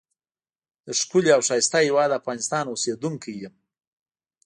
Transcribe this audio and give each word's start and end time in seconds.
دښکلی 0.87 1.31
او 1.35 1.41
ښایسته 1.47 1.77
هیواد 1.87 2.17
افغانستان 2.19 2.65
اوسیدونکی 2.69 3.33
یم. 3.43 3.53